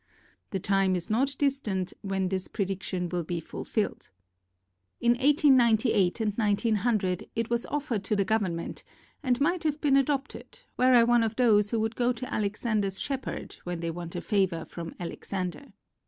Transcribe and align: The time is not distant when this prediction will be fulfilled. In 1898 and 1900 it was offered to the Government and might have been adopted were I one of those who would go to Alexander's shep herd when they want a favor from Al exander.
The 0.49 0.59
time 0.59 0.95
is 0.95 1.11
not 1.11 1.35
distant 1.37 1.93
when 2.01 2.29
this 2.29 2.47
prediction 2.47 3.07
will 3.07 3.21
be 3.21 3.39
fulfilled. 3.39 4.09
In 4.99 5.11
1898 5.11 6.19
and 6.21 6.33
1900 6.35 7.29
it 7.35 7.51
was 7.51 7.67
offered 7.67 8.03
to 8.05 8.15
the 8.15 8.25
Government 8.25 8.83
and 9.21 9.39
might 9.39 9.63
have 9.63 9.79
been 9.79 9.95
adopted 9.95 10.61
were 10.75 10.95
I 10.95 11.03
one 11.03 11.21
of 11.21 11.35
those 11.35 11.69
who 11.69 11.79
would 11.81 11.95
go 11.95 12.11
to 12.13 12.33
Alexander's 12.33 12.99
shep 12.99 13.25
herd 13.25 13.57
when 13.63 13.79
they 13.81 13.91
want 13.91 14.15
a 14.15 14.21
favor 14.21 14.65
from 14.65 14.95
Al 14.99 15.11
exander. 15.11 15.71